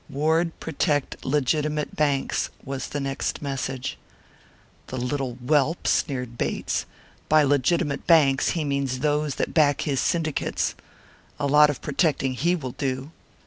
[0.09, 3.99] "Ward protect legitimate banks," was the next message.
[4.87, 6.87] "The little whelp!" sneered Bates.
[7.29, 10.73] "By legitimate banks he means those that back his syndicates.
[11.39, 13.11] A lot of protecting he will do!"